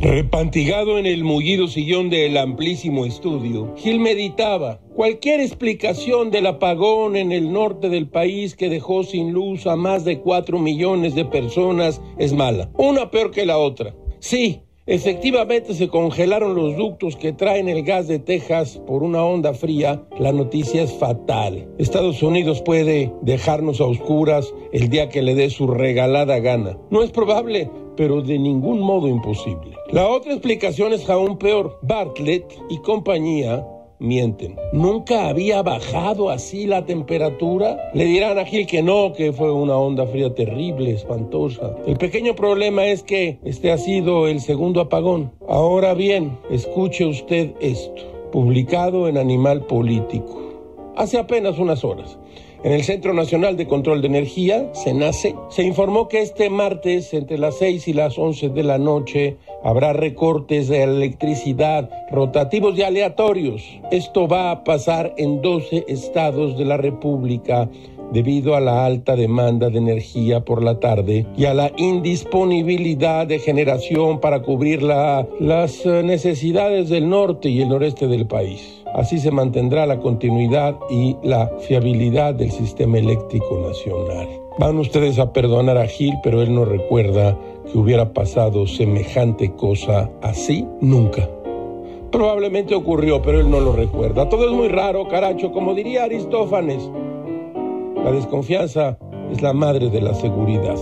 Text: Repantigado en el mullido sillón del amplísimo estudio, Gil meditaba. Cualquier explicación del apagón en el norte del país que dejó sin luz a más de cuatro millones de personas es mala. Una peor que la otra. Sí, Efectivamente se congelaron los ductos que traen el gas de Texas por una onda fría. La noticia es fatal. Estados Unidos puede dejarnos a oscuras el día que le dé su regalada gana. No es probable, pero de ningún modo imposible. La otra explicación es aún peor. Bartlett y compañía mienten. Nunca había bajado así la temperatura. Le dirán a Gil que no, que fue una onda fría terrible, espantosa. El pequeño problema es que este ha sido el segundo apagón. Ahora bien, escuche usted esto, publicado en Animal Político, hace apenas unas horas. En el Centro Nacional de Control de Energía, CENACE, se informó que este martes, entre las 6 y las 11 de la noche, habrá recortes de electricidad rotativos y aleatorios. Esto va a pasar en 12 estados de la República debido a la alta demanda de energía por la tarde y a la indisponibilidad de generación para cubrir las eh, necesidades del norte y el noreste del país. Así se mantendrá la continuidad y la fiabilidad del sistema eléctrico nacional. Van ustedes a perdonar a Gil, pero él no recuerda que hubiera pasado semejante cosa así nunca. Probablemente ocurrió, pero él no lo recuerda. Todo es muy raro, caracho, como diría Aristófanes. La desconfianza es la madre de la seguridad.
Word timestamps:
Repantigado 0.00 0.98
en 0.98 1.06
el 1.06 1.24
mullido 1.24 1.68
sillón 1.68 2.10
del 2.10 2.36
amplísimo 2.36 3.06
estudio, 3.06 3.74
Gil 3.78 3.98
meditaba. 3.98 4.78
Cualquier 4.94 5.40
explicación 5.40 6.30
del 6.30 6.46
apagón 6.46 7.16
en 7.16 7.32
el 7.32 7.50
norte 7.50 7.88
del 7.88 8.06
país 8.06 8.56
que 8.56 8.68
dejó 8.68 9.04
sin 9.04 9.32
luz 9.32 9.66
a 9.66 9.74
más 9.74 10.04
de 10.04 10.20
cuatro 10.20 10.58
millones 10.58 11.14
de 11.14 11.24
personas 11.24 12.02
es 12.18 12.34
mala. 12.34 12.70
Una 12.74 13.10
peor 13.10 13.30
que 13.30 13.46
la 13.46 13.56
otra. 13.56 13.94
Sí, 14.18 14.60
Efectivamente 14.88 15.74
se 15.74 15.88
congelaron 15.88 16.54
los 16.54 16.76
ductos 16.76 17.16
que 17.16 17.32
traen 17.32 17.68
el 17.68 17.82
gas 17.82 18.06
de 18.06 18.20
Texas 18.20 18.80
por 18.86 19.02
una 19.02 19.24
onda 19.24 19.52
fría. 19.52 20.00
La 20.20 20.32
noticia 20.32 20.84
es 20.84 20.92
fatal. 20.92 21.68
Estados 21.76 22.22
Unidos 22.22 22.62
puede 22.62 23.12
dejarnos 23.22 23.80
a 23.80 23.86
oscuras 23.86 24.54
el 24.72 24.88
día 24.88 25.08
que 25.08 25.22
le 25.22 25.34
dé 25.34 25.50
su 25.50 25.66
regalada 25.66 26.38
gana. 26.38 26.78
No 26.90 27.02
es 27.02 27.10
probable, 27.10 27.68
pero 27.96 28.22
de 28.22 28.38
ningún 28.38 28.78
modo 28.78 29.08
imposible. 29.08 29.74
La 29.90 30.06
otra 30.08 30.32
explicación 30.32 30.92
es 30.92 31.10
aún 31.10 31.36
peor. 31.36 31.80
Bartlett 31.82 32.44
y 32.70 32.78
compañía 32.78 33.66
mienten. 33.98 34.56
Nunca 34.72 35.28
había 35.28 35.62
bajado 35.62 36.30
así 36.30 36.66
la 36.66 36.84
temperatura. 36.84 37.90
Le 37.94 38.04
dirán 38.04 38.38
a 38.38 38.44
Gil 38.44 38.66
que 38.66 38.82
no, 38.82 39.12
que 39.12 39.32
fue 39.32 39.52
una 39.52 39.76
onda 39.76 40.06
fría 40.06 40.34
terrible, 40.34 40.92
espantosa. 40.92 41.76
El 41.86 41.96
pequeño 41.96 42.34
problema 42.34 42.86
es 42.86 43.02
que 43.02 43.38
este 43.44 43.72
ha 43.72 43.78
sido 43.78 44.28
el 44.28 44.40
segundo 44.40 44.80
apagón. 44.80 45.32
Ahora 45.48 45.94
bien, 45.94 46.38
escuche 46.50 47.04
usted 47.04 47.52
esto, 47.60 48.02
publicado 48.32 49.08
en 49.08 49.18
Animal 49.18 49.64
Político, 49.66 50.45
hace 50.96 51.18
apenas 51.18 51.58
unas 51.58 51.84
horas. 51.84 52.18
En 52.64 52.72
el 52.72 52.82
Centro 52.82 53.14
Nacional 53.14 53.56
de 53.56 53.68
Control 53.68 54.00
de 54.00 54.08
Energía, 54.08 54.72
CENACE, 54.74 55.36
se 55.50 55.62
informó 55.62 56.08
que 56.08 56.22
este 56.22 56.50
martes, 56.50 57.14
entre 57.14 57.38
las 57.38 57.58
6 57.58 57.86
y 57.86 57.92
las 57.92 58.18
11 58.18 58.48
de 58.48 58.62
la 58.64 58.78
noche, 58.78 59.36
habrá 59.62 59.92
recortes 59.92 60.68
de 60.68 60.82
electricidad 60.82 61.88
rotativos 62.10 62.76
y 62.76 62.82
aleatorios. 62.82 63.62
Esto 63.92 64.26
va 64.26 64.50
a 64.50 64.64
pasar 64.64 65.14
en 65.16 65.42
12 65.42 65.84
estados 65.86 66.58
de 66.58 66.64
la 66.64 66.76
República 66.76 67.68
debido 68.12 68.54
a 68.54 68.60
la 68.60 68.84
alta 68.84 69.16
demanda 69.16 69.68
de 69.70 69.78
energía 69.78 70.44
por 70.44 70.62
la 70.62 70.78
tarde 70.80 71.26
y 71.36 71.44
a 71.44 71.54
la 71.54 71.72
indisponibilidad 71.76 73.26
de 73.26 73.38
generación 73.38 74.20
para 74.20 74.42
cubrir 74.42 74.82
las 74.82 75.84
eh, 75.84 76.02
necesidades 76.04 76.88
del 76.88 77.08
norte 77.08 77.48
y 77.48 77.62
el 77.62 77.68
noreste 77.68 78.06
del 78.06 78.26
país. 78.26 78.84
Así 78.96 79.18
se 79.18 79.30
mantendrá 79.30 79.84
la 79.84 80.00
continuidad 80.00 80.74
y 80.88 81.16
la 81.22 81.48
fiabilidad 81.60 82.34
del 82.34 82.50
sistema 82.50 82.96
eléctrico 82.96 83.58
nacional. 83.58 84.26
Van 84.58 84.78
ustedes 84.78 85.18
a 85.18 85.34
perdonar 85.34 85.76
a 85.76 85.86
Gil, 85.86 86.14
pero 86.22 86.40
él 86.40 86.54
no 86.54 86.64
recuerda 86.64 87.38
que 87.70 87.76
hubiera 87.76 88.14
pasado 88.14 88.66
semejante 88.66 89.52
cosa 89.52 90.10
así 90.22 90.66
nunca. 90.80 91.28
Probablemente 92.10 92.74
ocurrió, 92.74 93.20
pero 93.20 93.38
él 93.38 93.50
no 93.50 93.60
lo 93.60 93.72
recuerda. 93.72 94.30
Todo 94.30 94.46
es 94.46 94.52
muy 94.52 94.68
raro, 94.68 95.06
caracho, 95.08 95.52
como 95.52 95.74
diría 95.74 96.04
Aristófanes. 96.04 96.90
La 98.02 98.12
desconfianza 98.12 98.96
es 99.30 99.42
la 99.42 99.52
madre 99.52 99.90
de 99.90 100.00
la 100.00 100.14
seguridad. 100.14 100.76